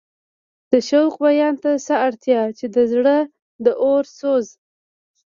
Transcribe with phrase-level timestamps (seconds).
[0.71, 3.17] د شوق بیان ته څه اړتیا چې د زړه
[3.63, 4.47] د اور سوز.